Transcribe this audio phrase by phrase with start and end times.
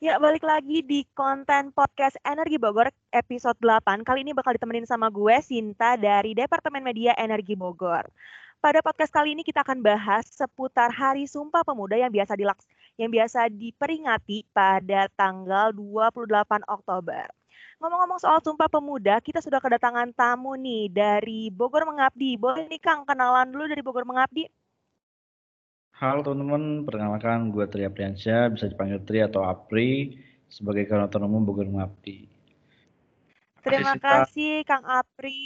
[0.00, 4.00] Ya, balik lagi di konten podcast Energi Bogor episode 8.
[4.00, 8.08] Kali ini bakal ditemenin sama gue, Sinta, dari Departemen Media Energi Bogor.
[8.64, 12.64] Pada podcast kali ini kita akan bahas seputar Hari Sumpah Pemuda yang biasa dilaks
[12.96, 17.28] yang biasa diperingati pada tanggal 28 Oktober.
[17.84, 22.40] Ngomong-ngomong soal Sumpah Pemuda, kita sudah kedatangan tamu nih dari Bogor Mengabdi.
[22.40, 24.48] Boleh nih Kang kenalan dulu dari Bogor Mengabdi?
[26.00, 30.16] Halo teman-teman, perkenalkan gue Tri Apriansyah, bisa dipanggil Tri atau Apri
[30.48, 32.24] sebagai Koordinator Umum Bogor Mengabdi.
[33.60, 35.36] Terima kasih Kang Apri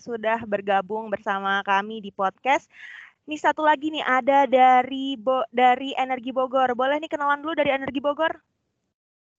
[0.00, 2.64] sudah bergabung bersama kami di podcast.
[3.28, 6.72] Nih satu lagi nih ada dari Bo dari Energi Bogor.
[6.72, 8.32] Boleh nih kenalan dulu dari Energi Bogor?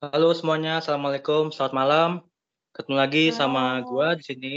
[0.06, 2.10] Halo semuanya, assalamualaikum, selamat malam.
[2.78, 3.38] Ketemu lagi Halo.
[3.42, 4.56] sama gue di sini,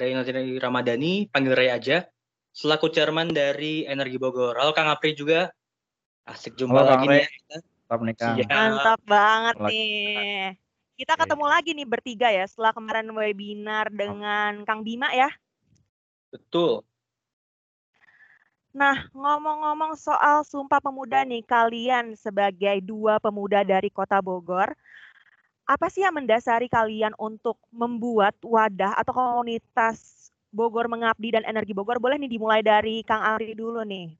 [0.00, 0.16] Ray
[0.56, 2.08] Ramadhani, panggil Ray aja
[2.56, 4.56] selaku chairman dari Energi Bogor.
[4.56, 5.52] Halo Kang Apri juga.
[6.24, 7.24] Asik jumpa Halo, lagi nih.
[7.84, 8.36] Mantap nih Kang.
[8.48, 10.56] Mantap banget nih.
[10.96, 15.28] Kita ketemu lagi nih bertiga ya setelah kemarin webinar dengan Kang Bima ya.
[16.32, 16.80] Betul.
[18.72, 24.72] Nah, ngomong-ngomong soal Sumpah Pemuda nih, kalian sebagai dua pemuda dari Kota Bogor,
[25.68, 30.15] apa sih yang mendasari kalian untuk membuat wadah atau komunitas
[30.56, 32.00] Bogor Mengabdi dan Energi Bogor.
[32.00, 34.16] Boleh nih dimulai dari Kang Ari dulu nih.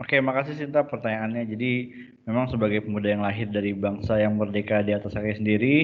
[0.00, 1.44] Oke, makasih Sinta pertanyaannya.
[1.44, 1.92] Jadi
[2.24, 5.74] memang sebagai pemuda yang lahir dari bangsa yang merdeka di atas kaki sendiri,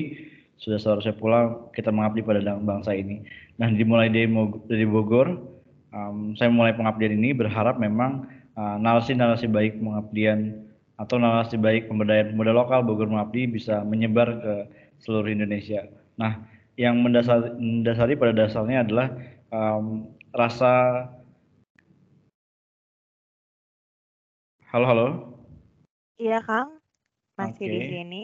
[0.56, 3.28] sudah seharusnya pula kita mengabdi pada bangsa ini.
[3.60, 5.36] Nah, dimulai dari, Bogor,
[5.92, 8.24] um, saya mulai pengabdian ini berharap memang
[8.56, 10.64] uh, narasi-narasi baik pengabdian
[10.96, 14.54] atau narasi baik pemberdayaan pemuda lokal Bogor Mengabdi bisa menyebar ke
[15.04, 15.84] seluruh Indonesia.
[16.16, 16.40] Nah,
[16.76, 19.08] yang mendasari, mendasari pada dasarnya adalah
[19.48, 21.04] um, rasa
[24.72, 25.08] halo halo?
[26.20, 26.80] Iya kang.
[27.36, 27.72] Masih okay.
[27.72, 28.22] di sini.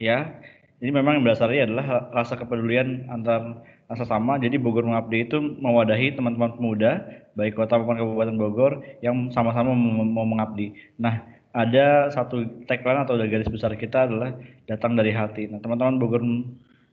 [0.00, 0.42] Ya
[0.82, 4.34] jadi memang yang mendasari adalah rasa kepedulian antar rasa sama.
[4.42, 7.06] Jadi Bogor Mengabdi itu mewadahi teman-teman pemuda
[7.38, 10.74] baik kota maupun kabupaten Bogor yang sama-sama mau mengabdi.
[10.98, 11.22] Nah
[11.54, 14.34] ada satu tagline atau garis besar kita adalah
[14.66, 15.46] datang dari hati.
[15.46, 16.26] Nah teman-teman Bogor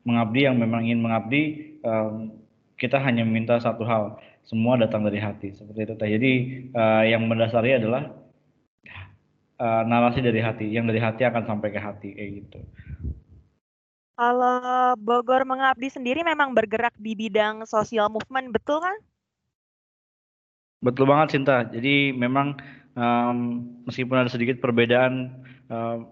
[0.09, 1.41] mengabdi yang memang ingin mengabdi
[1.85, 2.33] um,
[2.79, 5.93] kita hanya meminta satu hal semua datang dari hati seperti itu.
[5.99, 6.33] Jadi
[6.73, 8.09] uh, yang mendasari adalah
[9.61, 12.59] uh, narasi dari hati yang dari hati akan sampai ke hati kayak gitu.
[14.19, 18.97] Kalau Bogor mengabdi sendiri memang bergerak di bidang sosial movement betul kan?
[20.79, 22.55] Betul banget Cinta jadi memang
[22.95, 23.37] um,
[23.85, 26.03] meskipun ada sedikit perbedaan uh,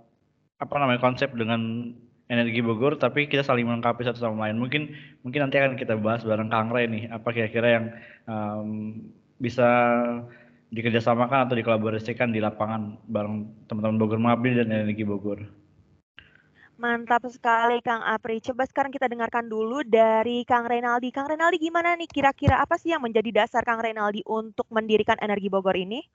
[0.57, 1.93] apa namanya konsep dengan
[2.27, 4.91] energi Bogor tapi kita saling melengkapi satu sama lain mungkin
[5.23, 7.85] mungkin nanti akan kita bahas bareng Kang Ray nih apa kira-kira yang
[8.27, 8.69] um,
[9.39, 9.67] bisa
[10.67, 15.39] dikerjasamakan atau dikolaborasikan di lapangan bareng teman-teman Bogor Mengabdi dan Energi Bogor.
[16.77, 18.37] Mantap sekali Kang Apri.
[18.37, 21.09] Coba sekarang kita dengarkan dulu dari Kang Renaldi.
[21.09, 25.49] Kang Renaldi gimana nih kira-kira apa sih yang menjadi dasar Kang Renaldi untuk mendirikan Energi
[25.49, 26.05] Bogor ini?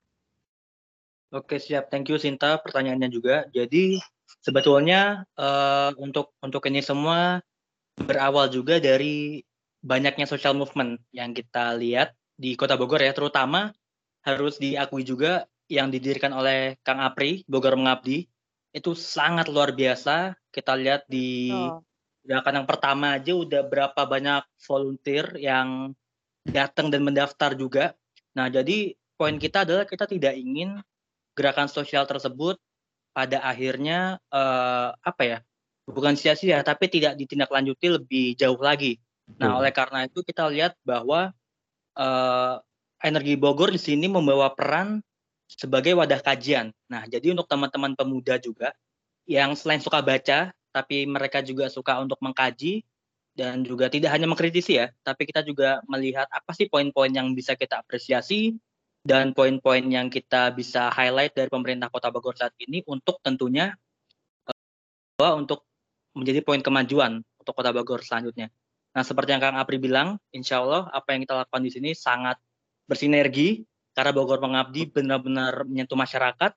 [1.33, 3.49] Oke siap, thank you Sinta pertanyaannya juga.
[3.51, 3.97] Jadi
[4.39, 7.43] sebetulnya uh, untuk untuk ini semua
[7.99, 9.43] berawal juga dari
[9.83, 13.69] banyaknya social movement yang kita lihat di Kota Bogor ya, terutama
[14.23, 18.25] harus diakui juga yang didirikan oleh Kang Apri Bogor Mengabdi
[18.73, 20.33] itu sangat luar biasa.
[20.49, 21.83] Kita lihat di oh.
[22.25, 25.93] gerakan yang pertama aja udah berapa banyak volunteer yang
[26.47, 27.93] datang dan mendaftar juga.
[28.33, 30.81] Nah, jadi poin kita adalah kita tidak ingin
[31.37, 32.57] gerakan sosial tersebut
[33.13, 35.37] pada akhirnya uh, apa ya
[35.85, 38.97] bukan sia-sia tapi tidak ditindaklanjuti lebih jauh lagi.
[39.39, 41.31] Nah oleh karena itu kita lihat bahwa
[41.95, 42.55] uh,
[42.99, 44.99] energi Bogor di sini membawa peran
[45.47, 46.73] sebagai wadah kajian.
[46.89, 48.73] Nah jadi untuk teman-teman pemuda juga
[49.29, 52.81] yang selain suka baca tapi mereka juga suka untuk mengkaji
[53.33, 57.57] dan juga tidak hanya mengkritisi ya, tapi kita juga melihat apa sih poin-poin yang bisa
[57.57, 58.53] kita apresiasi
[59.03, 63.75] dan poin-poin yang kita bisa highlight dari pemerintah Kota Bogor saat ini untuk tentunya
[65.19, 65.67] bahwa untuk
[66.15, 68.47] menjadi poin kemajuan untuk Kota Bogor selanjutnya.
[68.95, 72.39] Nah, seperti yang Kang Apri bilang, insya Allah apa yang kita lakukan di sini sangat
[72.87, 76.51] bersinergi karena Bogor Mengabdi benar-benar menyentuh masyarakat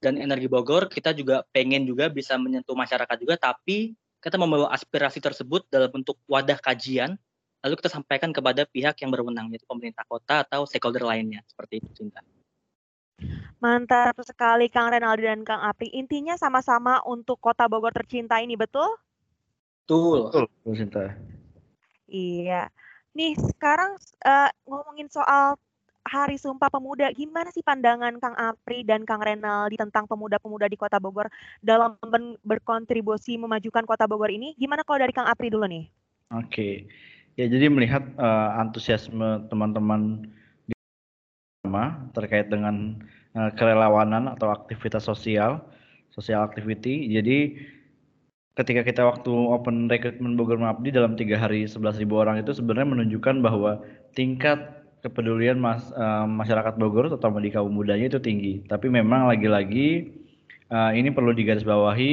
[0.00, 3.92] dan energi Bogor kita juga pengen juga bisa menyentuh masyarakat juga, tapi
[4.24, 7.20] kita membawa aspirasi tersebut dalam bentuk wadah kajian
[7.60, 11.90] lalu kita sampaikan kepada pihak yang berwenang yaitu pemerintah kota atau stakeholder lainnya seperti itu
[11.92, 12.24] Cinta.
[13.60, 15.92] Mantap sekali Kang Renaldi dan Kang Apri.
[15.92, 18.88] Intinya sama-sama untuk Kota Bogor tercinta ini, betul?
[19.84, 20.32] Betul.
[20.32, 21.04] Betul, Cinta.
[22.08, 22.72] Iya.
[23.12, 25.60] Nih, sekarang uh, ngomongin soal
[26.00, 27.12] Hari Sumpah Pemuda.
[27.12, 31.28] Gimana sih pandangan Kang Apri dan Kang Renaldi tentang pemuda-pemuda di Kota Bogor
[31.60, 32.00] dalam
[32.40, 34.56] berkontribusi memajukan Kota Bogor ini?
[34.56, 35.84] Gimana kalau dari Kang Apri dulu nih?
[36.32, 36.88] Oke.
[37.38, 40.26] Ya, jadi melihat uh, antusiasme teman-teman
[40.66, 40.74] di
[42.14, 42.98] terkait dengan
[43.38, 45.62] uh, kerelawanan atau aktivitas sosial,
[46.10, 47.06] sosial activity.
[47.14, 47.54] Jadi
[48.58, 53.36] ketika kita waktu open recruitment Bogor Mabdi dalam tiga hari 11.000 orang itu sebenarnya menunjukkan
[53.40, 53.80] bahwa
[54.12, 54.58] tingkat
[55.00, 58.60] kepedulian mas, uh, masyarakat Bogor terutama di kaum mudanya itu tinggi.
[58.68, 60.12] Tapi memang lagi-lagi
[60.68, 62.12] uh, ini perlu digarisbawahi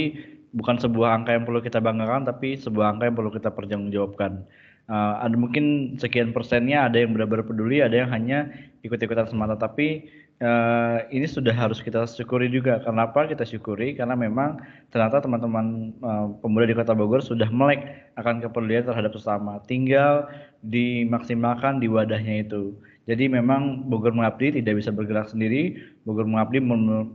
[0.56, 4.46] bukan sebuah angka yang perlu kita banggakan tapi sebuah angka yang perlu kita pertanggungjawabkan.
[4.88, 8.48] Uh, ada mungkin sekian persennya ada yang benar-benar peduli, ada yang hanya
[8.88, 9.60] ikut-ikutan semata.
[9.60, 10.08] Tapi
[10.40, 12.80] uh, ini sudah harus kita syukuri juga.
[12.80, 14.00] Kenapa kita syukuri?
[14.00, 14.64] Karena memang
[14.96, 17.84] ternyata teman-teman uh, pemuda di Kota Bogor sudah melek
[18.16, 19.60] akan kepedulian terhadap sesama.
[19.68, 20.32] Tinggal
[20.64, 22.72] dimaksimalkan di wadahnya itu.
[23.08, 25.80] Jadi memang Bogor Mengabdi tidak bisa bergerak sendiri.
[26.04, 26.60] Bogor Mengabdi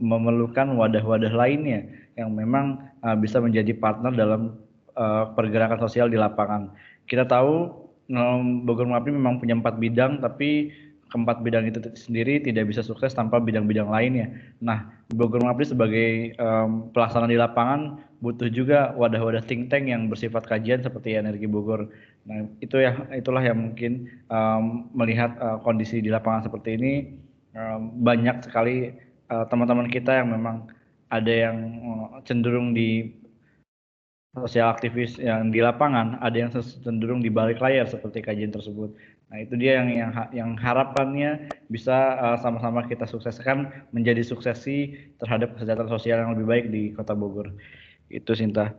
[0.01, 1.85] memerlukan wadah-wadah lainnya
[2.17, 4.57] yang memang uh, bisa menjadi partner dalam
[4.97, 6.73] uh, pergerakan sosial di lapangan.
[7.07, 7.83] Kita tahu
[8.63, 10.71] Bogor Mengabdi memang punya empat bidang, tapi
[11.13, 14.33] keempat bidang itu sendiri tidak bisa sukses tanpa bidang-bidang lainnya.
[14.57, 20.47] Nah, Bogor Mengabdi sebagai um, pelaksana di lapangan butuh juga wadah-wadah think tank yang bersifat
[20.49, 21.85] kajian seperti Energi Bogor.
[22.25, 26.93] Nah, itu ya itulah yang mungkin um, melihat uh, kondisi di lapangan seperti ini
[27.53, 28.97] um, banyak sekali
[29.29, 30.65] uh, teman-teman kita yang memang
[31.13, 33.13] ada yang uh, cenderung di
[34.33, 36.49] sosial aktivis yang di lapangan, ada yang
[36.81, 38.89] cenderung di balik layar seperti kajian tersebut.
[39.29, 45.57] Nah, itu dia yang yang yang harapannya bisa uh, sama-sama kita sukseskan menjadi suksesi terhadap
[45.57, 47.53] kesejahteraan sosial yang lebih baik di Kota Bogor.
[48.09, 48.73] Itu Sinta.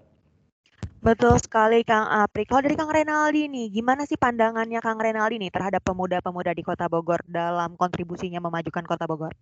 [1.03, 2.47] Betul sekali Kang Apri.
[2.47, 6.91] Kalau dari Kang Renaldi nih, gimana sih pandangannya Kang Renaldi nih terhadap pemuda-pemuda di Kota
[6.91, 9.35] Bogor dalam kontribusinya memajukan Kota Bogor?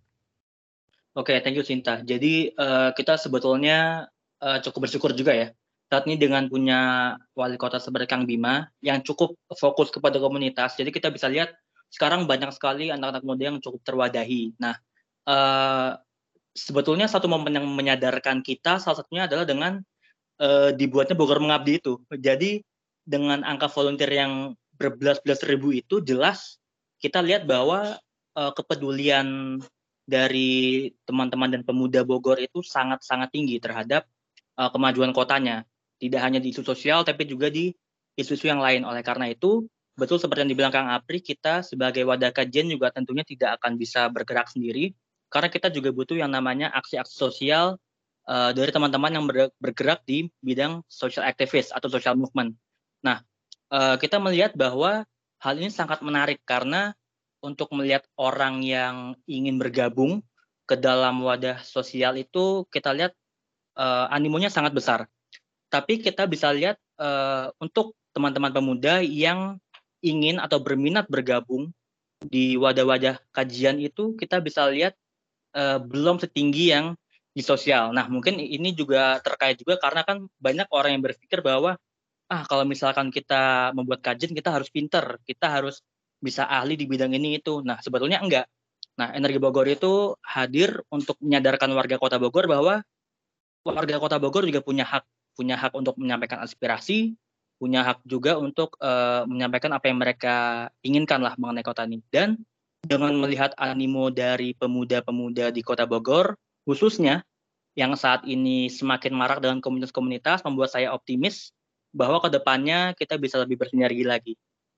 [1.13, 2.01] Oke, okay, thank you Sinta.
[2.01, 4.09] Jadi uh, kita sebetulnya
[4.41, 5.47] uh, cukup bersyukur juga ya
[5.93, 10.89] saat ini dengan punya wali kota seperti Kang Bima yang cukup fokus kepada komunitas, jadi
[10.89, 11.53] kita bisa lihat
[11.93, 14.57] sekarang banyak sekali anak-anak muda yang cukup terwadahi.
[14.57, 14.73] Nah,
[15.29, 15.93] uh,
[16.57, 19.85] sebetulnya satu momen yang menyadarkan kita salah satunya adalah dengan
[20.41, 22.01] uh, dibuatnya Bogor Mengabdi itu.
[22.09, 22.65] Jadi
[23.05, 26.57] dengan angka volunteer yang berbelas-belas ribu itu jelas
[26.97, 28.01] kita lihat bahwa
[28.33, 29.61] uh, kepedulian
[30.09, 34.09] dari teman-teman dan pemuda Bogor itu sangat-sangat tinggi terhadap
[34.57, 35.69] uh, kemajuan kotanya
[36.03, 37.71] tidak hanya di isu sosial tapi juga di
[38.19, 38.83] isu-isu yang lain.
[38.83, 39.63] Oleh karena itu,
[39.95, 44.11] betul seperti yang dibilang Kang Apri, kita sebagai wadah kajian juga tentunya tidak akan bisa
[44.11, 44.91] bergerak sendiri
[45.31, 47.79] karena kita juga butuh yang namanya aksi-aksi sosial
[48.27, 49.25] uh, dari teman-teman yang
[49.57, 52.53] bergerak di bidang social activist atau social movement.
[53.01, 53.23] Nah,
[53.73, 55.07] uh, kita melihat bahwa
[55.41, 56.93] hal ini sangat menarik karena
[57.41, 60.21] untuk melihat orang yang ingin bergabung
[60.63, 63.11] ke dalam wadah sosial itu kita lihat
[63.75, 65.09] uh, animonya sangat besar
[65.73, 69.57] tapi kita bisa lihat uh, untuk teman-teman pemuda yang
[70.05, 71.73] ingin atau berminat bergabung
[72.21, 74.93] di wadah-wadah kajian itu kita bisa lihat
[75.57, 76.93] uh, belum setinggi yang
[77.33, 77.89] di sosial.
[77.89, 81.81] Nah, mungkin ini juga terkait juga karena kan banyak orang yang berpikir bahwa
[82.29, 85.81] ah kalau misalkan kita membuat kajian kita harus pinter, kita harus
[86.21, 87.65] bisa ahli di bidang ini itu.
[87.65, 88.45] Nah, sebetulnya enggak.
[89.01, 92.85] Nah, Energi Bogor itu hadir untuk menyadarkan warga Kota Bogor bahwa
[93.65, 95.01] warga Kota Bogor juga punya hak
[95.33, 97.17] punya hak untuk menyampaikan aspirasi,
[97.57, 100.35] punya hak juga untuk uh, menyampaikan apa yang mereka
[100.85, 102.01] inginkan lah mengenai kota ini.
[102.09, 102.41] Dan
[102.83, 106.35] dengan melihat animo dari pemuda-pemuda di kota Bogor,
[106.67, 107.23] khususnya
[107.73, 111.55] yang saat ini semakin marak dengan komunitas-komunitas, membuat saya optimis
[111.93, 114.33] bahwa ke depannya kita bisa lebih bersinergi lagi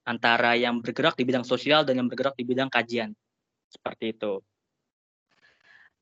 [0.05, 3.11] antara yang bergerak di bidang sosial dan yang bergerak di bidang kajian.
[3.67, 4.39] Seperti itu.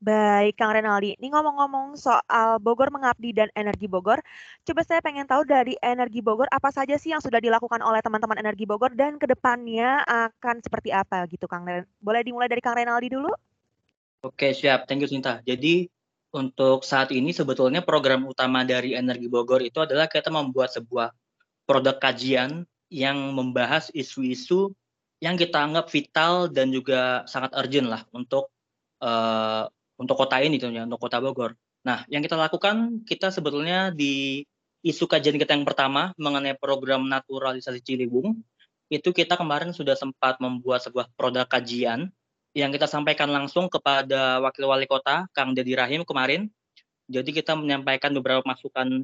[0.03, 1.15] Baik, Kang Renaldi.
[1.15, 4.19] Ini ngomong-ngomong soal Bogor Mengabdi dan Energi Bogor,
[4.67, 8.35] coba saya pengen tahu dari Energi Bogor apa saja sih yang sudah dilakukan oleh teman-teman
[8.35, 12.75] Energi Bogor dan ke depannya akan seperti apa gitu, Kang Ren Boleh dimulai dari Kang
[12.75, 13.31] Renaldi dulu?
[14.27, 14.91] Oke, siap.
[14.91, 15.39] Thank you, Sinta.
[15.47, 15.87] Jadi
[16.35, 21.15] untuk saat ini sebetulnya program utama dari Energi Bogor itu adalah kita membuat sebuah
[21.63, 24.75] produk kajian yang membahas isu-isu
[25.23, 28.51] yang kita anggap vital dan juga sangat urgent lah untuk
[28.99, 31.53] uh, untuk kota ini tentunya untuk kota Bogor.
[31.83, 34.43] Nah, yang kita lakukan kita sebetulnya di
[34.83, 38.35] isu kajian kita yang pertama mengenai program naturalisasi Ciliwung
[38.91, 42.11] itu kita kemarin sudah sempat membuat sebuah produk kajian
[42.53, 46.45] yang kita sampaikan langsung kepada Wakil Wali Kota Kang Dedi Rahim kemarin.
[47.09, 49.03] Jadi kita menyampaikan beberapa masukan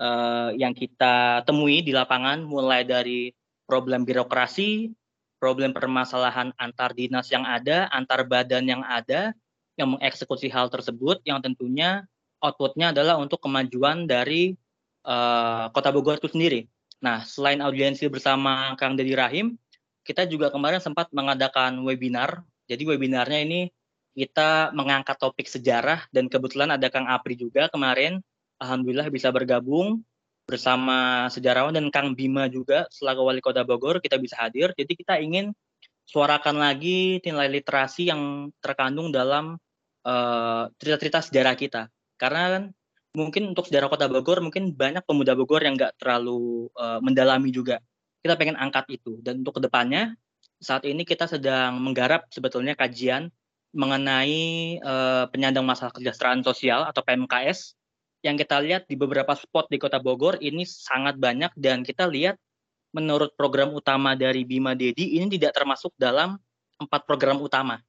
[0.00, 3.30] uh, yang kita temui di lapangan mulai dari
[3.68, 4.88] problem birokrasi,
[5.36, 9.36] problem permasalahan antar dinas yang ada, antar badan yang ada
[9.76, 12.08] yang mengeksekusi hal tersebut yang tentunya
[12.40, 14.56] outputnya adalah untuk kemajuan dari
[15.04, 16.68] uh, Kota Bogor itu sendiri.
[17.00, 19.56] Nah, selain audiensi bersama Kang Dedi Rahim,
[20.02, 22.40] kita juga kemarin sempat mengadakan webinar.
[22.66, 23.60] Jadi webinarnya ini
[24.16, 28.24] kita mengangkat topik sejarah dan kebetulan ada Kang Apri juga kemarin.
[28.56, 30.00] Alhamdulillah bisa bergabung
[30.48, 34.72] bersama sejarawan dan Kang Bima juga selaku wali kota Bogor kita bisa hadir.
[34.72, 35.52] Jadi kita ingin
[36.06, 39.58] suarakan lagi nilai literasi yang terkandung dalam
[40.06, 41.82] eh, cerita-cerita sejarah kita.
[42.16, 42.62] Karena kan
[43.16, 47.80] mungkin untuk sejarah kota Bogor mungkin banyak pemuda Bogor yang nggak terlalu uh, mendalami juga.
[48.20, 50.12] Kita pengen angkat itu dan untuk ke depannya
[50.60, 53.32] saat ini kita sedang menggarap sebetulnya kajian
[53.76, 57.76] mengenai uh, penyandang masalah kesejahteraan sosial atau PMKS
[58.24, 62.40] yang kita lihat di beberapa spot di Kota Bogor ini sangat banyak dan kita lihat
[62.96, 66.40] menurut program utama dari Bima Dedi ini tidak termasuk dalam
[66.80, 67.80] empat program utama.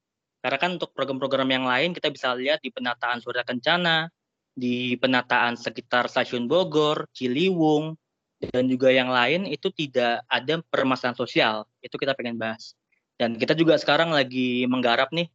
[0.41, 4.07] Karena kan untuk program-program yang lain kita bisa lihat di penataan Surya Kencana,
[4.53, 7.97] di penataan sekitar stasiun Bogor, Ciliwung,
[8.37, 11.55] dan juga yang lain itu tidak ada permasalahan sosial.
[11.81, 12.77] Itu kita pengen bahas.
[13.17, 15.25] Dan kita juga sekarang lagi menggarap nih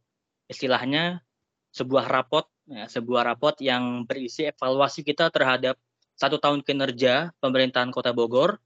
[0.47, 1.19] istilahnya
[1.75, 5.75] sebuah rapot ya, sebuah rapot yang berisi evaluasi kita terhadap
[6.15, 8.61] satu tahun kinerja pemerintahan Kota Bogor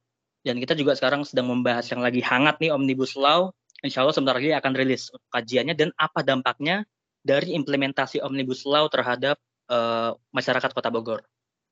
[0.46, 3.57] dan kita juga sekarang sedang membahas yang lagi hangat nih Omnibus Law.
[3.86, 6.88] Insya Allah sebentar lagi akan rilis kajiannya dan apa dampaknya
[7.22, 9.38] dari implementasi Omnibus Law terhadap
[9.70, 11.22] uh, masyarakat Kota Bogor.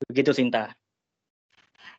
[0.06, 0.70] Begitu Sinta.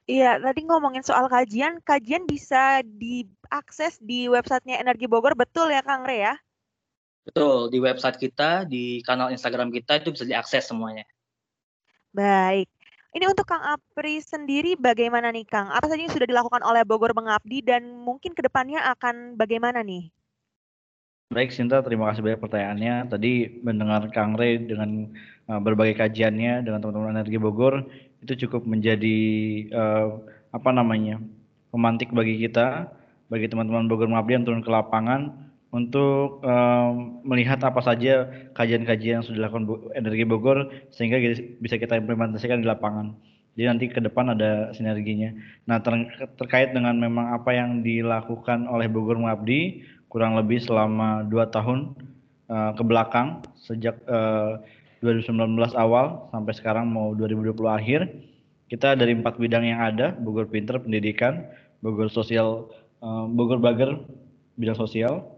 [0.07, 6.07] Iya, tadi ngomongin soal kajian, kajian bisa diakses di websitenya Energi Bogor, betul ya Kang
[6.07, 6.35] Re ya?
[7.27, 11.03] Betul, di website kita, di kanal Instagram kita itu bisa diakses semuanya.
[12.15, 12.71] Baik.
[13.15, 15.71] Ini untuk Kang Apri sendiri bagaimana nih Kang?
[15.71, 20.11] Apa saja yang sudah dilakukan oleh Bogor Mengabdi dan mungkin ke depannya akan bagaimana nih?
[21.31, 22.95] Baik Sinta, terima kasih banyak pertanyaannya.
[23.11, 25.11] Tadi mendengar Kang Rey dengan
[25.47, 27.87] uh, berbagai kajiannya dengan teman-teman Energi Bogor
[28.23, 29.19] itu cukup menjadi
[29.71, 30.19] uh,
[30.51, 31.19] apa namanya
[31.71, 32.91] pemantik bagi kita,
[33.31, 39.25] bagi teman-teman Bogor Mengabdi yang turun ke lapangan untuk um, melihat apa saja kajian-kajian yang
[39.25, 39.65] sudah dilakukan
[39.99, 41.19] Energi Bogor sehingga
[41.59, 43.11] bisa kita implementasikan di lapangan.
[43.57, 45.33] Jadi nanti ke depan ada sinerginya.
[45.65, 46.07] Nah ter
[46.37, 51.97] terkait dengan memang apa yang dilakukan oleh Bogor Mengabdi kurang lebih selama dua tahun
[52.47, 54.61] uh, ke belakang sejak uh,
[55.03, 58.07] eh, 2019 awal sampai sekarang mau 2020 akhir
[58.71, 61.47] kita dari empat bidang yang ada Bogor Pinter Pendidikan,
[61.79, 63.99] Bogor Sosial, uh, Bogor Bager
[64.57, 65.36] bidang sosial,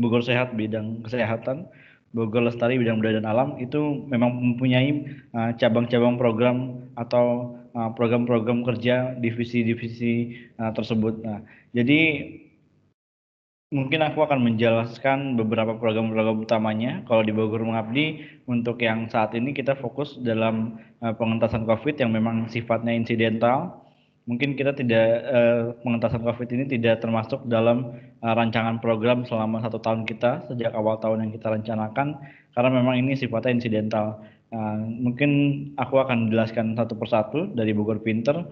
[0.00, 1.68] Bogor Sehat bidang kesehatan,
[2.10, 6.56] Bogor Lestari bidang budaya dan alam itu memang mempunyai uh, cabang-cabang uh, program
[6.98, 11.22] atau uh, program-program kerja divisi-divisi uh, tersebut.
[11.22, 12.00] Nah, jadi
[13.70, 17.06] mungkin aku akan menjelaskan beberapa program-program utamanya.
[17.06, 22.10] Kalau di Bogor Mengabdi untuk yang saat ini kita fokus dalam uh, pengentasan COVID yang
[22.10, 23.86] memang sifatnya insidental
[24.28, 29.80] mungkin kita tidak uh, pengentasan COVID ini tidak termasuk dalam uh, rancangan program selama satu
[29.80, 32.20] tahun kita sejak awal tahun yang kita rencanakan
[32.52, 34.20] karena memang ini sifatnya insidental.
[34.50, 35.30] Uh, mungkin
[35.78, 38.42] aku akan menjelaskan satu persatu dari Bogor Pinter.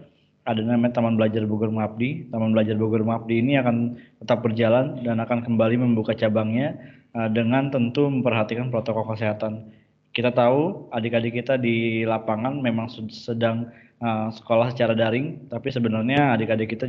[0.48, 2.24] Ada namanya Taman Belajar Bogor Mengabdi.
[2.32, 6.78] Taman Belajar Bogor Mengabdi ini akan tetap berjalan dan akan kembali membuka cabangnya
[7.12, 9.68] uh, dengan tentu memperhatikan protokol kesehatan.
[10.16, 13.68] Kita tahu adik-adik kita di lapangan memang sedang
[14.02, 16.86] uh, sekolah secara daring, tapi sebenarnya adik-adik kita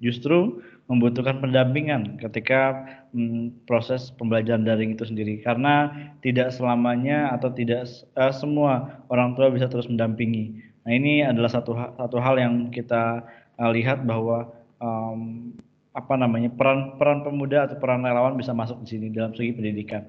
[0.00, 5.90] justru membutuhkan pendampingan ketika um, proses pembelajaran daring itu sendiri, karena
[6.22, 10.62] tidak selamanya atau tidak uh, semua orang tua bisa terus mendampingi.
[10.86, 13.26] Nah ini adalah satu satu hal yang kita
[13.58, 15.50] uh, lihat bahwa um,
[15.96, 20.06] apa namanya peran peran pemuda atau peran relawan bisa masuk di sini dalam segi pendidikan.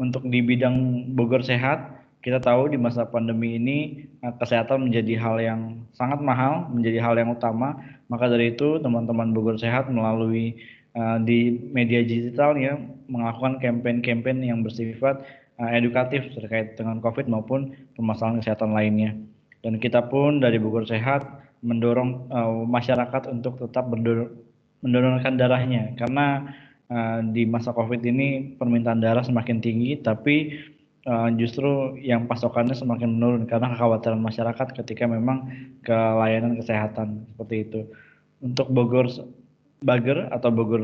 [0.00, 3.78] Untuk di bidang Bogor Sehat, kita tahu di masa pandemi ini
[4.22, 5.60] eh, kesehatan menjadi hal yang
[5.92, 7.82] sangat mahal, menjadi hal yang utama.
[8.06, 10.52] Maka dari itu teman-teman Bogor Sehat melalui
[10.92, 12.76] uh, di media digital ya
[13.08, 15.24] melakukan campaign-campaign yang bersifat
[15.56, 19.16] uh, edukatif terkait dengan COVID maupun permasalahan kesehatan lainnya.
[19.64, 21.24] Dan kita pun dari Bogor Sehat
[21.64, 23.88] mendorong uh, masyarakat untuk tetap
[24.84, 26.52] mendonorkan darahnya karena
[27.32, 30.60] di masa COVID ini permintaan darah semakin tinggi tapi
[31.06, 35.50] uh, justru yang pasokannya semakin menurun karena kekhawatiran masyarakat ketika memang
[35.82, 37.80] ke layanan kesehatan seperti itu.
[38.42, 39.06] Untuk Bogor
[39.82, 40.82] Bager atau Bogor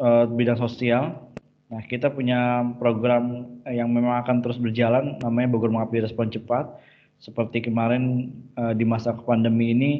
[0.00, 1.20] uh, bidang sosial,
[1.68, 6.68] nah kita punya program yang memang akan terus berjalan namanya Bogor Mengabdi Respon Cepat.
[7.22, 9.92] Seperti kemarin uh, di masa pandemi ini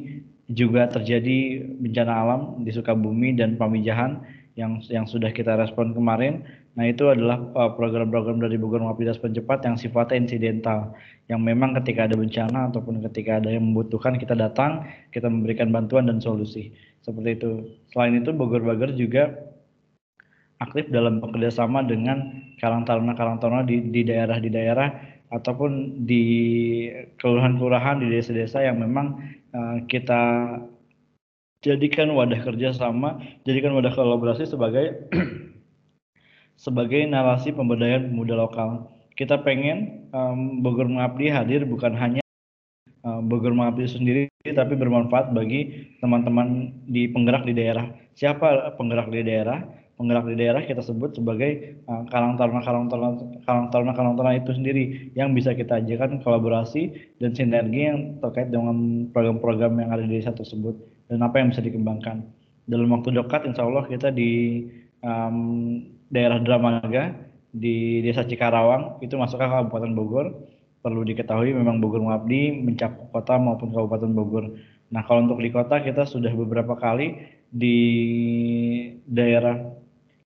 [0.51, 4.21] juga terjadi bencana alam di Sukabumi dan Pamijahan
[4.59, 6.45] yang yang sudah kita respon kemarin.
[6.73, 10.97] Nah itu adalah eh, program-program dari Bogor Mengabdi Respon Cepat yang sifatnya insidental,
[11.29, 16.09] yang memang ketika ada bencana ataupun ketika ada yang membutuhkan kita datang, kita memberikan bantuan
[16.09, 16.73] dan solusi
[17.05, 17.51] seperti itu.
[17.93, 19.37] Selain itu Bogor Bager juga
[20.65, 24.89] aktif dalam bekerjasama dengan Karang Taruna Karang Taruna di, di daerah di daerah
[25.33, 26.25] ataupun di
[27.19, 29.19] kelurahan-kelurahan di desa-desa yang memang
[29.57, 30.55] uh, kita
[31.65, 35.09] jadikan wadah kerjasama, jadikan wadah kolaborasi sebagai
[36.63, 38.87] sebagai narasi pemberdayaan pemuda lokal.
[39.19, 42.23] Kita pengen um, Bogor Mengabdi hadir bukan hanya
[43.03, 47.91] um, Bogor Mengabdi sendiri, tapi bermanfaat bagi teman-teman di penggerak di daerah.
[48.15, 49.67] Siapa penggerak di daerah?
[49.99, 53.11] Penggerak di daerah kita sebut sebagai uh, karang taruna karang taruna
[53.45, 58.49] karang taruna karang taruna itu sendiri yang bisa kita ajarkan kolaborasi dan sinergi yang terkait
[58.49, 60.75] dengan program-program yang ada di desa tersebut
[61.11, 62.25] dan apa yang bisa dikembangkan.
[62.71, 64.63] Dalam waktu dekat, insya Allah kita di
[65.03, 65.37] um,
[66.09, 67.15] daerah Dramaga,
[67.53, 70.27] di desa Cikarawang, itu masuk ke Kabupaten Bogor.
[70.83, 74.45] Perlu diketahui memang Bogor Mengabdi mencakup kota maupun Kabupaten Bogor.
[74.91, 77.17] Nah, kalau untuk di kota kita sudah beberapa kali
[77.53, 77.79] di
[79.07, 79.57] daerah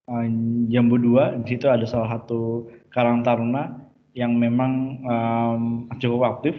[0.06, 3.84] um, Jambu 2, di situ ada salah satu Karang Taruna
[4.16, 4.72] yang memang
[5.04, 5.62] um,
[6.00, 6.56] cukup aktif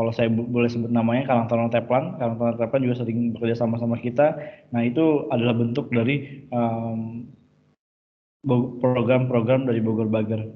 [0.00, 2.16] kalau saya boleh sebut namanya Karang Taruna Teplan.
[2.16, 4.32] Karang Taruna Teplan juga sering bekerja sama sama kita.
[4.72, 6.48] Nah itu adalah bentuk dari
[8.80, 10.48] program-program um, dari Bogor Bager.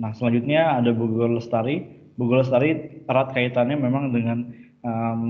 [0.00, 1.84] Nah selanjutnya ada Bogor Lestari.
[2.16, 4.48] Bogor Lestari erat kaitannya memang dengan
[4.80, 5.22] um,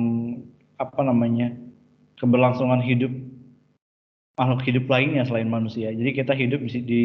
[0.79, 1.51] apa namanya
[2.23, 3.11] keberlangsungan hidup
[4.39, 5.91] makhluk hidup lainnya selain manusia.
[5.91, 7.05] Jadi kita hidup di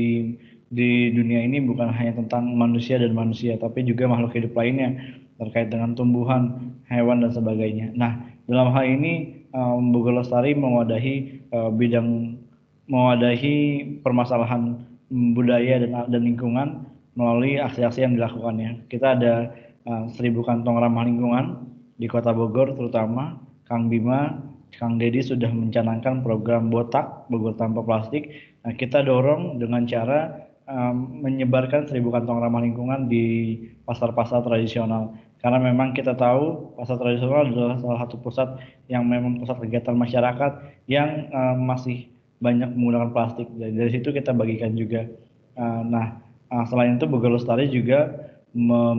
[0.72, 4.96] dunia ini bukan hanya tentang manusia dan manusia, tapi juga makhluk hidup lainnya
[5.36, 7.92] terkait dengan tumbuhan, hewan dan sebagainya.
[7.98, 12.40] Nah, dalam hal ini um, Bogor Lestari mewadahi uh, bidang
[12.88, 14.80] mewadahi permasalahan
[15.12, 16.88] budaya dan dan lingkungan
[17.20, 18.88] melalui aksi-aksi yang dilakukannya.
[18.88, 19.52] Kita ada
[19.84, 21.68] uh, seribu kantong ramah lingkungan
[22.00, 24.40] di Kota Bogor terutama Kang Bima,
[24.76, 28.32] Kang Dedi sudah mencanangkan program botak Bogor tanpa plastik.
[28.64, 35.58] Nah, kita dorong dengan cara um, menyebarkan seribu kantong ramah lingkungan di pasar-pasar tradisional karena
[35.58, 40.52] memang kita tahu pasar tradisional adalah salah satu pusat yang memang pusat kegiatan masyarakat
[40.86, 43.50] yang uh, masih banyak menggunakan plastik.
[43.58, 45.10] Jadi dari situ kita bagikan juga.
[45.58, 46.22] Uh, nah,
[46.54, 48.30] uh, selain itu Bogor Lestari juga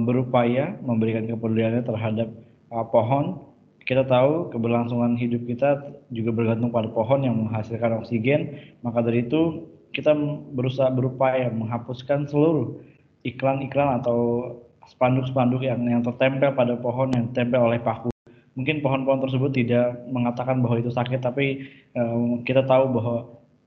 [0.03, 2.29] berupaya memberikan kepeduliannya terhadap
[2.75, 3.39] uh, pohon.
[3.83, 5.79] Kita tahu keberlangsungan hidup kita
[6.11, 8.59] juga bergantung pada pohon yang menghasilkan oksigen.
[8.83, 10.17] Maka dari itu kita
[10.57, 12.81] berusaha berupaya menghapuskan seluruh
[13.23, 14.51] iklan-iklan atau
[14.89, 18.11] spanduk-spanduk yang yang tertempel pada pohon yang ditempel oleh paku.
[18.53, 21.65] Mungkin pohon-pohon tersebut tidak mengatakan bahwa itu sakit, tapi
[21.97, 23.17] um, kita tahu bahwa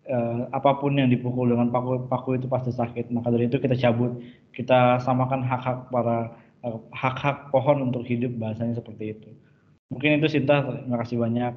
[0.06, 3.10] uh, apa pun yang dipukul dengan paku paku itu pasti sakit.
[3.10, 4.22] Maka dari itu kita cabut,
[4.54, 9.30] kita samakan hak-hak para hak hak-hak pohon untuk hidup bahasanya seperti itu.
[9.94, 11.54] Mungkin itu Sinta, terima kasih banyak.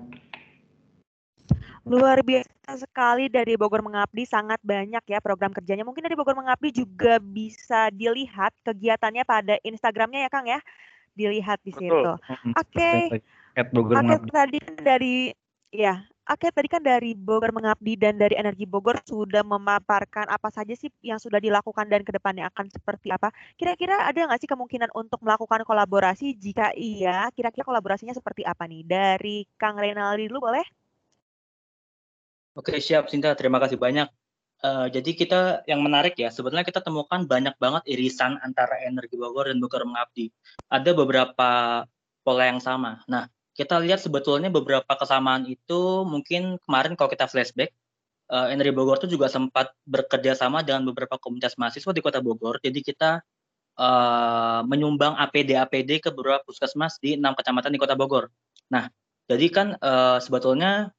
[1.88, 5.88] Luar biasa sekali dari Bogor Mengabdi, sangat banyak ya program kerjanya.
[5.88, 10.60] Mungkin dari Bogor Mengabdi juga bisa dilihat kegiatannya pada Instagramnya ya Kang ya,
[11.16, 12.12] dilihat di situ.
[12.52, 13.20] Oke,
[13.56, 15.32] oke tadi dari
[15.72, 20.76] ya, oke tadi kan dari Bogor Mengabdi dan dari Energi Bogor sudah memaparkan apa saja
[20.76, 23.32] sih yang sudah dilakukan dan ke depannya akan seperti apa.
[23.56, 26.36] Kira-kira ada nggak sih kemungkinan untuk melakukan kolaborasi?
[26.36, 28.84] Jika iya, kira-kira kolaborasinya seperti apa nih?
[28.84, 30.68] Dari Kang Renaldi dulu boleh?
[32.58, 33.38] Oke, siap Sinta.
[33.38, 34.10] Terima kasih banyak.
[34.58, 35.40] Uh, jadi kita
[35.70, 40.34] yang menarik ya, sebetulnya kita temukan banyak banget irisan antara energi Bogor dan Bogor Mengabdi.
[40.66, 41.50] Ada beberapa
[42.26, 43.06] pola yang sama.
[43.06, 47.70] Nah, kita lihat sebetulnya beberapa kesamaan itu mungkin kemarin kalau kita flashback,
[48.34, 52.58] uh, energi Bogor itu juga sempat bekerja sama dengan beberapa komunitas mahasiswa di Kota Bogor.
[52.58, 53.22] Jadi kita
[53.78, 58.34] uh, menyumbang APD-APD ke beberapa puskesmas di enam kecamatan di Kota Bogor.
[58.74, 58.90] Nah,
[59.30, 60.90] jadi kan uh, sebetulnya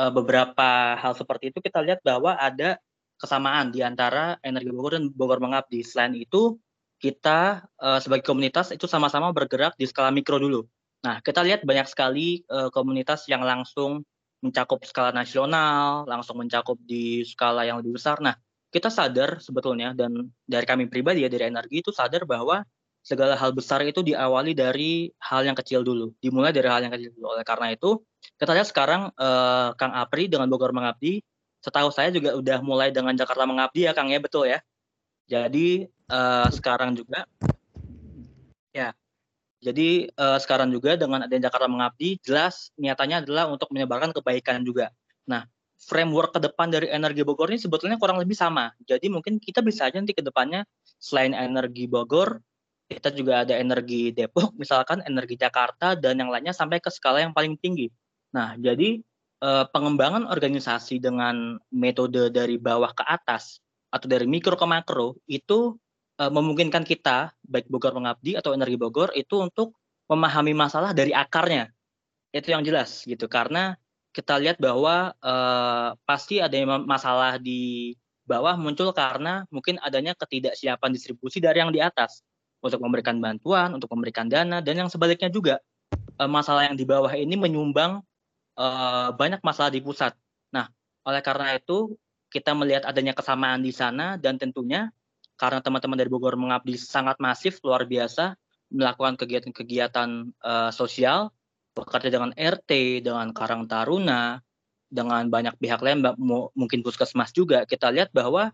[0.00, 2.80] uh, beberapa hal seperti itu kita lihat bahwa ada
[3.20, 5.84] kesamaan di antara energi Bogor dan Bogor Mengabdi.
[5.84, 6.56] Selain itu,
[6.96, 10.64] kita uh, sebagai komunitas itu sama-sama bergerak di skala mikro dulu.
[11.04, 14.04] Nah, kita lihat banyak sekali uh, komunitas yang langsung
[14.40, 18.20] mencakup skala nasional, langsung mencakup di skala yang lebih besar.
[18.24, 18.36] Nah,
[18.72, 22.64] kita sadar sebetulnya dan dari kami pribadi ya dari energi itu sadar bahwa
[23.00, 27.10] segala hal besar itu diawali dari hal yang kecil dulu, dimulai dari hal yang kecil
[27.16, 27.26] dulu.
[27.36, 28.00] Oleh karena itu,
[28.36, 31.24] kita lihat sekarang eh, Kang Apri dengan Bogor Mengabdi,
[31.64, 34.60] setahu saya juga udah mulai dengan Jakarta Mengabdi ya Kang ya, betul ya?
[35.26, 37.24] Jadi eh, sekarang juga,
[38.76, 38.92] ya,
[39.60, 44.88] jadi eh, sekarang juga dengan adanya Jakarta Mengabdi, jelas niatannya adalah untuk menyebarkan kebaikan juga.
[45.28, 45.44] Nah,
[45.80, 48.72] framework ke depan dari energi Bogor ini sebetulnya kurang lebih sama.
[48.84, 50.64] Jadi mungkin kita bisa aja nanti ke depannya
[51.00, 52.40] selain energi Bogor,
[52.90, 57.30] kita juga ada energi Depok, misalkan energi Jakarta dan yang lainnya sampai ke skala yang
[57.30, 57.86] paling tinggi.
[58.34, 58.98] Nah, jadi
[59.40, 63.62] eh, pengembangan organisasi dengan metode dari bawah ke atas
[63.94, 65.78] atau dari mikro ke makro itu
[66.18, 69.78] eh, memungkinkan kita baik Bogor Mengabdi atau Energi Bogor itu untuk
[70.10, 71.70] memahami masalah dari akarnya.
[72.34, 73.78] Itu yang jelas gitu karena
[74.10, 77.94] kita lihat bahwa eh, pasti ada masalah di
[78.26, 82.22] bawah muncul karena mungkin adanya ketidaksiapan distribusi dari yang di atas
[82.60, 85.58] untuk memberikan bantuan, untuk memberikan dana dan yang sebaliknya juga
[86.20, 88.04] eh, masalah yang di bawah ini menyumbang
[88.60, 90.12] uh, banyak masalah di pusat.
[90.52, 90.68] Nah,
[91.08, 91.96] oleh karena itu
[92.28, 94.92] kita melihat adanya kesamaan di sana dan tentunya
[95.40, 98.36] karena teman-teman dari Bogor mengabdi sangat masif luar biasa
[98.70, 101.32] melakukan kegiatan-kegiatan uh, sosial
[101.74, 104.38] bekerja dengan RT, dengan Karang Taruna,
[104.90, 106.02] dengan banyak pihak lain,
[106.52, 108.50] mungkin puskesmas juga, kita lihat bahwa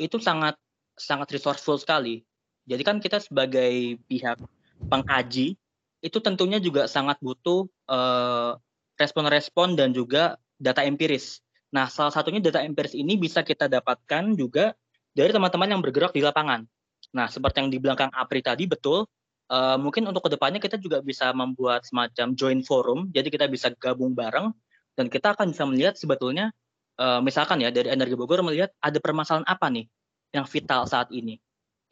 [0.00, 0.56] itu sangat
[0.96, 2.24] sangat resourceful sekali.
[2.66, 4.38] Jadi kan kita sebagai pihak
[4.86, 5.58] pengkaji
[6.02, 8.58] itu tentunya juga sangat butuh uh,
[8.98, 11.42] respon-respon dan juga data empiris.
[11.72, 14.74] Nah, salah satunya data empiris ini bisa kita dapatkan juga
[15.14, 16.66] dari teman-teman yang bergerak di lapangan.
[17.12, 19.06] Nah, seperti yang di belakang Apri tadi, betul.
[19.52, 23.68] Uh, mungkin untuk ke depannya kita juga bisa membuat semacam joint forum, jadi kita bisa
[23.76, 24.48] gabung bareng
[24.96, 26.56] dan kita akan bisa melihat sebetulnya,
[26.96, 29.84] uh, misalkan ya dari Energi Bogor melihat ada permasalahan apa nih
[30.32, 31.36] yang vital saat ini,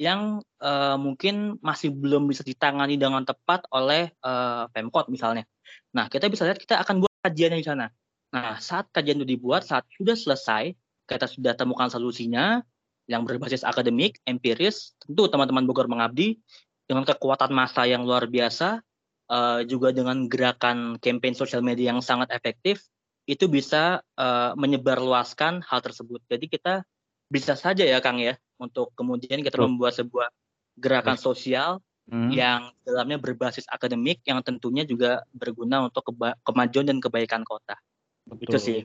[0.00, 5.44] yang uh, mungkin masih belum bisa ditangani dengan tepat oleh uh, Pemkot misalnya.
[5.92, 7.92] Nah, kita bisa lihat kita akan buat kajian di sana.
[8.32, 10.72] Nah, saat kajian itu dibuat, saat sudah selesai,
[11.04, 12.64] kita sudah temukan solusinya
[13.12, 16.40] yang berbasis akademik, empiris, tentu teman-teman Bogor Mengabdi
[16.88, 18.80] dengan kekuatan massa yang luar biasa,
[19.28, 22.88] uh, juga dengan gerakan campaign sosial media yang sangat efektif,
[23.28, 26.24] itu bisa uh, menyebarluaskan hal tersebut.
[26.24, 26.88] Jadi kita
[27.30, 30.28] bisa saja ya Kang ya, untuk kemudian kita membuat sebuah
[30.74, 31.78] gerakan sosial
[32.10, 32.30] hmm.
[32.34, 37.78] yang dalamnya berbasis akademik yang tentunya juga berguna untuk keba kemajuan dan kebaikan kota.
[38.26, 38.44] Betul.
[38.50, 38.78] Itu sih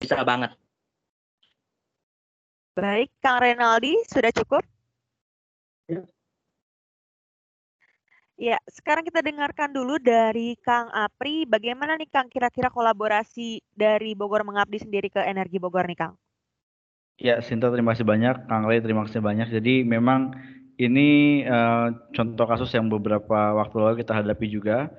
[0.00, 0.56] bisa banget.
[2.74, 4.66] Baik, Kang Renaldi sudah cukup?
[5.86, 6.02] Ya.
[8.34, 14.42] Ya, sekarang kita dengarkan dulu dari Kang Apri, bagaimana nih Kang kira-kira kolaborasi dari Bogor
[14.42, 16.18] Mengabdi sendiri ke Energi Bogor nih Kang?
[17.14, 19.46] Ya, Sinta terima kasih banyak, Kang Lei terima kasih banyak.
[19.54, 20.34] Jadi memang
[20.82, 24.90] ini uh, contoh kasus yang beberapa waktu lalu kita hadapi juga.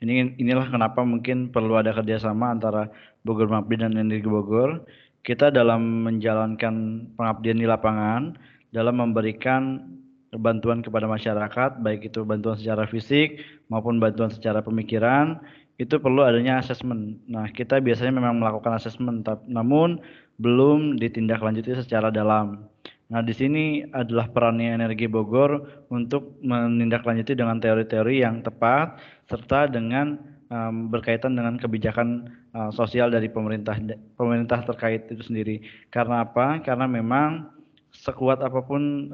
[0.00, 2.88] Ini inilah kenapa mungkin perlu ada kerjasama antara
[3.20, 4.88] Bogor Mabdi dan Energi Bogor.
[5.20, 8.32] Kita dalam menjalankan pengabdian di lapangan,
[8.72, 9.84] dalam memberikan
[10.32, 15.36] bantuan kepada masyarakat, baik itu bantuan secara fisik maupun bantuan secara pemikiran,
[15.76, 17.20] itu perlu adanya asesmen.
[17.28, 20.00] Nah, kita biasanya memang melakukan asesmen, namun
[20.38, 22.66] belum ditindaklanjuti secara dalam.
[23.08, 29.00] Nah, di sini adalah perannya Energi Bogor untuk menindaklanjuti dengan teori-teori yang tepat
[29.32, 30.20] serta dengan
[30.52, 33.80] um, berkaitan dengan kebijakan uh, sosial dari pemerintah
[34.20, 35.64] pemerintah terkait itu sendiri.
[35.88, 36.60] Karena apa?
[36.60, 37.48] Karena memang
[37.88, 39.08] sekuat apa pun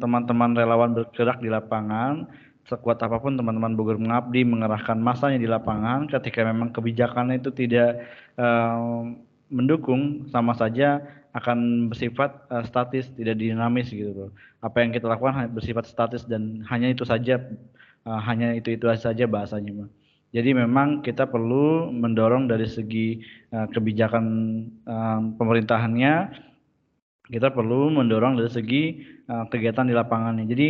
[0.00, 2.24] teman-teman um, relawan bergerak di lapangan,
[2.64, 8.00] sekuat apa pun teman-teman Bogor mengabdi mengerahkan masanya di lapangan, ketika memang kebijakannya itu tidak
[8.40, 11.02] um, mendukung, sama saja
[11.34, 14.30] akan bersifat uh, statis, tidak dinamis gitu loh.
[14.62, 17.38] Apa yang kita lakukan bersifat statis dan hanya itu saja,
[18.06, 19.86] uh, hanya itu itu saja bahasanya.
[20.30, 23.18] Jadi memang kita perlu mendorong dari segi
[23.50, 24.24] uh, kebijakan
[24.86, 26.14] uh, pemerintahannya,
[27.30, 28.82] kita perlu mendorong dari segi
[29.26, 30.46] uh, kegiatan di lapangannya.
[30.46, 30.68] Jadi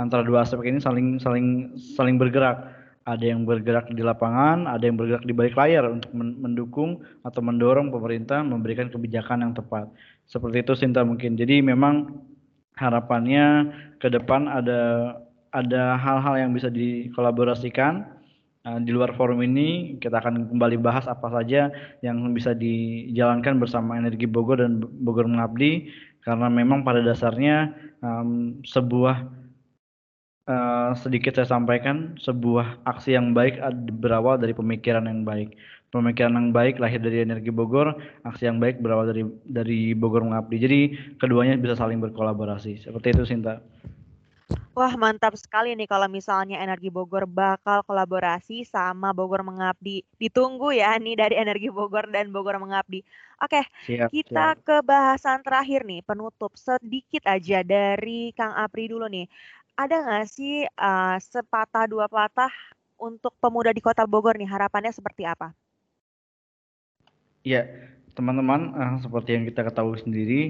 [0.00, 4.94] antara dua aspek ini saling saling saling bergerak ada yang bergerak di lapangan, ada yang
[4.94, 9.90] bergerak di balik layar untuk mendukung atau mendorong pemerintah memberikan kebijakan yang tepat.
[10.30, 11.34] Seperti itu Sinta mungkin.
[11.34, 12.22] Jadi memang
[12.78, 15.14] harapannya ke depan ada
[15.52, 18.08] ada hal-hal yang bisa dikolaborasikan
[18.64, 21.68] uh, di luar forum ini kita akan kembali bahas apa saja
[22.00, 25.92] yang bisa dijalankan bersama Energi Bogor dan Bogor Mengabdi
[26.24, 29.41] karena memang pada dasarnya um, sebuah
[30.48, 33.60] uh, sedikit saya sampaikan sebuah aksi yang baik
[33.98, 35.54] berawal dari pemikiran yang baik.
[35.92, 37.92] Pemikiran yang baik lahir dari energi Bogor,
[38.24, 40.56] aksi yang baik berawal dari dari Bogor mengabdi.
[40.56, 40.80] Jadi
[41.20, 42.80] keduanya bisa saling berkolaborasi.
[42.80, 43.60] Seperti itu Sinta.
[44.72, 50.00] Wah, mantap sekali nih kalau misalnya Energi Bogor bakal kolaborasi sama Bogor Mengabdi.
[50.16, 53.04] Ditunggu ya nih dari Energi Bogor dan Bogor Mengabdi.
[53.44, 54.64] Oke, siap, kita siap.
[54.64, 59.28] ke bahasan terakhir nih, penutup sedikit aja dari Kang Apri dulu nih
[59.76, 62.52] ada nggak sih uh, sepatah dua patah
[63.00, 65.50] untuk pemuda di Kota Bogor nih harapannya seperti apa?
[67.42, 67.66] Iya,
[68.14, 70.42] teman-teman, uh, seperti yang kita ketahui sendiri,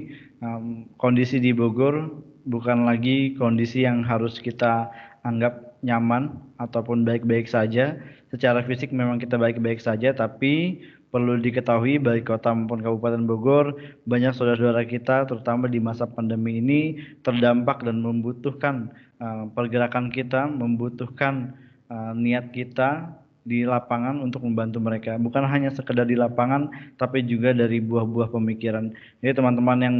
[0.43, 4.91] um, kondisi di Bogor bukan lagi kondisi yang harus kita
[5.25, 7.97] anggap nyaman ataupun baik-baik saja.
[8.29, 10.83] Secara fisik memang kita baik-baik saja, tapi
[11.13, 13.77] perlu diketahui baik kota maupun Kabupaten Bogor,
[14.09, 19.12] banyak saudara-saudara kita terutama di masa pandemi ini terdampak dan membutuhkan uh,
[19.53, 21.55] pergerakan kita, membutuhkan
[21.87, 25.19] uh, niat kita di lapangan untuk membantu mereka.
[25.19, 28.95] Bukan hanya sekedar di lapangan, tapi juga dari buah-buah pemikiran.
[29.19, 29.97] Jadi teman-teman yang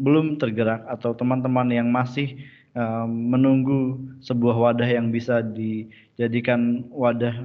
[0.00, 2.40] belum tergerak atau teman-teman yang masih
[2.72, 7.44] uh, menunggu sebuah wadah yang bisa dijadikan wadah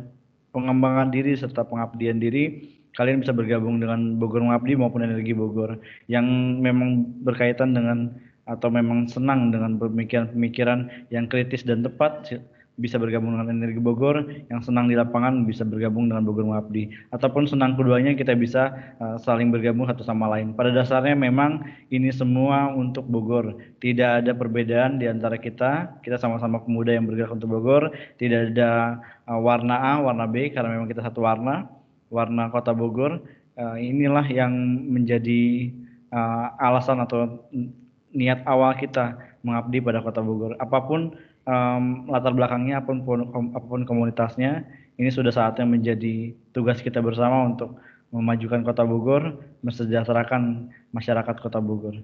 [0.55, 6.25] pengembangan diri serta pengabdian diri, kalian bisa bergabung dengan Bogor Mengabdi maupun Energi Bogor yang
[6.61, 13.53] memang berkaitan dengan atau memang senang dengan pemikiran-pemikiran yang kritis dan tepat bisa bergabung dengan
[13.53, 16.89] Energi Bogor, yang senang di lapangan bisa bergabung dengan Bogor Mengabdi.
[17.13, 20.57] Ataupun senang keduanya kita bisa uh, saling bergabung satu sama lain.
[20.57, 21.61] Pada dasarnya memang
[21.93, 23.61] ini semua untuk Bogor.
[23.77, 26.01] Tidak ada perbedaan di antara kita.
[26.01, 27.93] Kita sama-sama pemuda yang bergerak untuk Bogor.
[28.17, 28.97] Tidak ada
[29.29, 31.69] uh, warna A, warna B karena memang kita satu warna
[32.13, 33.25] warna kota Bogor
[33.57, 34.53] uh, inilah yang
[34.85, 35.73] menjadi
[36.13, 37.41] uh, alasan atau
[38.13, 41.17] niat awal kita mengabdi pada kota Bogor apa pun
[41.49, 44.63] um, latar belakangnya apa pun apa pun komunitasnya
[44.95, 47.75] ini sudah saatnya menjadi tugas kita bersama untuk
[48.13, 51.97] memajukan kota Bogor mensejahterakan masyarakat kota Bogor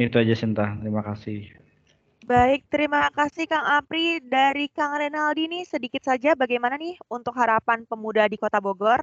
[0.00, 1.60] itu aja Sinta terima kasih
[2.20, 4.22] Baik, terima kasih Kang Apri.
[4.22, 9.02] Dari Kang Renaldi nih sedikit saja bagaimana nih untuk harapan pemuda di Kota Bogor?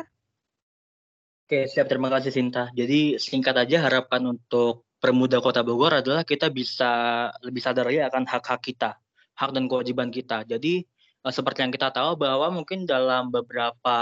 [1.43, 1.91] Oke, siap.
[1.91, 2.71] Terima kasih Sinta.
[2.71, 8.25] Jadi singkat aja harapan untuk pemuda Kota Bogor adalah kita bisa lebih sadar ya akan
[8.25, 8.97] hak-hak kita,
[9.37, 10.43] hak dan kewajiban kita.
[10.43, 10.83] Jadi
[11.23, 13.97] eh, seperti yang kita tahu bahwa mungkin dalam beberapa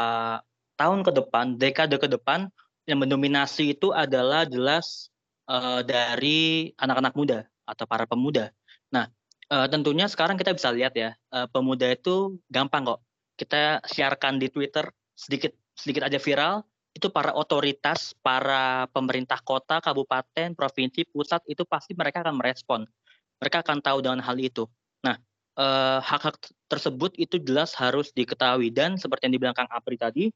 [0.75, 2.51] tahun ke depan, dekade ke depan,
[2.86, 5.10] yang mendominasi itu adalah jelas
[5.49, 8.53] uh, dari anak-anak muda atau para pemuda.
[8.93, 9.10] Nah,
[9.49, 13.01] uh, tentunya sekarang kita bisa lihat ya, uh, pemuda itu gampang kok.
[13.36, 14.86] Kita siarkan di Twitter
[15.17, 16.62] sedikit sedikit aja viral,
[16.95, 22.88] itu para otoritas, para pemerintah kota, kabupaten, provinsi, pusat itu pasti mereka akan merespon.
[23.43, 24.63] Mereka akan tahu dengan hal itu.
[25.03, 25.19] Nah,
[25.60, 26.36] hak hak-hak
[26.71, 30.31] tersebut itu jelas harus diketahui dan seperti yang dibilang Kang Apri tadi,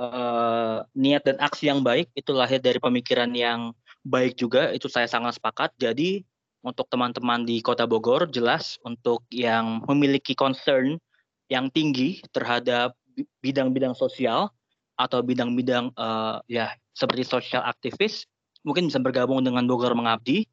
[0.00, 4.72] uh, niat dan aksi yang baik itu lahir dari pemikiran yang baik juga.
[4.72, 5.76] Itu saya sangat sepakat.
[5.76, 6.24] Jadi
[6.64, 10.96] untuk teman-teman di Kota Bogor jelas untuk yang memiliki concern
[11.52, 12.96] yang tinggi terhadap
[13.44, 14.48] bidang-bidang sosial
[14.98, 18.26] atau bidang-bidang uh, ya seperti sosial aktivis
[18.66, 20.44] mungkin bisa bergabung dengan Bogor Mengabdi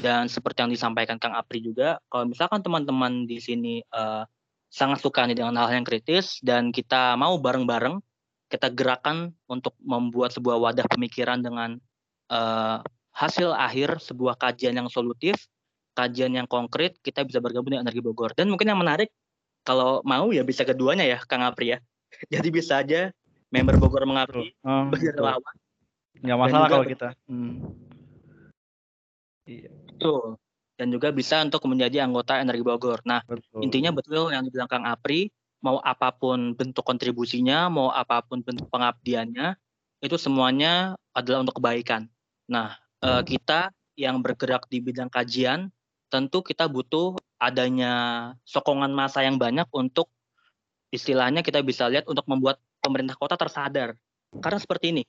[0.00, 4.24] dan seperti yang disampaikan Kang Apri juga kalau misalkan teman-teman di sini uh,
[4.72, 8.00] sangat suka nih dengan hal yang kritis dan kita mau bareng-bareng
[8.48, 11.80] kita gerakan untuk membuat sebuah wadah pemikiran dengan
[12.28, 12.84] uh,
[13.16, 15.48] hasil akhir sebuah kajian yang solutif,
[15.96, 18.36] kajian yang konkret, kita bisa bergabung dengan Energi Bogor.
[18.36, 19.08] Dan mungkin yang menarik,
[19.64, 21.78] kalau mau ya bisa keduanya ya, Kang Apri ya.
[22.32, 23.08] Jadi bisa aja
[23.52, 25.54] member Bogor mengabdi, oh, relawan.
[26.18, 27.08] Nggak masalah kalau kita.
[27.28, 27.76] Hmm.
[29.44, 29.70] Iya.
[29.92, 30.40] Betul.
[30.80, 33.04] Dan juga bisa untuk menjadi anggota Energi Bogor.
[33.04, 33.60] Nah, betul.
[33.60, 35.28] intinya betul yang dibilang Kang Apri,
[35.62, 39.54] mau apa pun bentuk kontribusinya, mau apa pun bentuk pengabdiannya,
[40.02, 42.10] itu semuanya adalah untuk kebaikan.
[42.50, 45.70] Nah, uh, kita yang bergerak di bidang kajian,
[46.10, 47.92] tentu kita butuh adanya
[48.42, 50.10] sokongan massa yang banyak untuk
[50.92, 53.94] istilahnya kita bisa lihat untuk membuat pemerintah kota tersadar.
[54.42, 55.02] Karena seperti ini,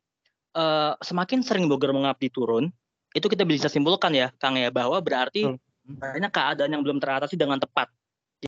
[0.53, 2.69] uh, semakin sering Bogor mengabdi turun,
[3.17, 5.97] itu kita bisa simpulkan ya, Kang ya, bahwa berarti hmm.
[5.97, 7.89] banyak keadaan yang belum teratasi dengan tepat.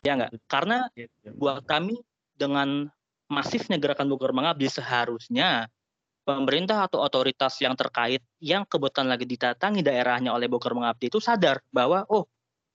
[0.04, 0.30] Ya enggak?
[0.46, 1.98] Karena iya, buat kami
[2.36, 2.86] dengan
[3.26, 5.66] masifnya gerakan Bogor mengabdi seharusnya
[6.26, 11.62] pemerintah atau otoritas yang terkait yang kebetulan lagi didatangi daerahnya oleh Bogor Mengabdi itu sadar
[11.70, 12.26] bahwa oh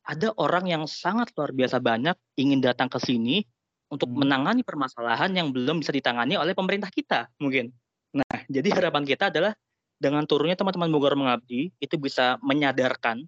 [0.07, 3.43] ada orang yang sangat luar biasa banyak ingin datang ke sini
[3.91, 4.23] untuk hmm.
[4.23, 7.75] menangani permasalahan yang belum bisa ditangani oleh pemerintah kita mungkin.
[8.15, 9.51] Nah, jadi harapan kita adalah
[9.99, 13.27] dengan turunnya teman-teman Bogor Mengabdi itu bisa menyadarkan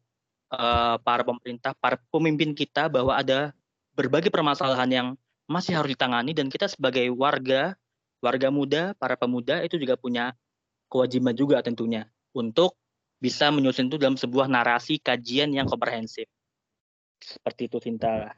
[0.49, 3.51] uh, para pemerintah, para pemimpin kita bahwa ada
[3.93, 5.07] berbagai permasalahan yang
[5.45, 7.77] masih harus ditangani dan kita sebagai warga
[8.23, 10.31] warga muda, para pemuda itu juga punya
[10.87, 12.79] kewajiban juga tentunya untuk
[13.19, 16.31] bisa menyusun itu dalam sebuah narasi kajian yang komprehensif.
[17.19, 18.35] Seperti itu Sinta.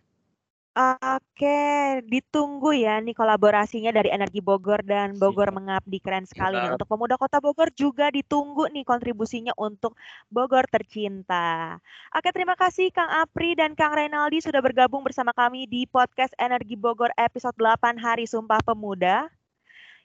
[0.76, 6.76] Oke, ditunggu ya nih kolaborasinya dari Energi Bogor dan Bogor Mengabdi keren sekali nih.
[6.76, 9.96] Untuk pemuda Kota Bogor juga ditunggu nih kontribusinya untuk
[10.28, 11.80] Bogor tercinta.
[12.12, 16.76] Oke, terima kasih Kang Apri dan Kang Renaldi sudah bergabung bersama kami di podcast Energi
[16.76, 19.32] Bogor episode 8 Hari Sumpah Pemuda.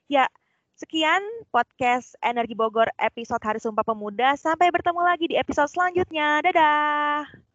[0.07, 0.31] Ya,
[0.79, 4.39] Sekian podcast Energi Bogor episode Hari Sumpah Pemuda.
[4.39, 6.41] Sampai bertemu lagi di episode selanjutnya.
[6.47, 7.50] Dadah.